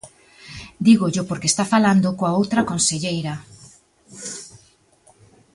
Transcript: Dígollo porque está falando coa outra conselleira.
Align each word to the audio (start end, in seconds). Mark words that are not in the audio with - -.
Dígollo 0.87 1.21
porque 1.29 1.49
está 1.51 1.63
falando 1.73 2.15
coa 2.17 2.35
outra 2.39 2.67
conselleira. 2.71 3.35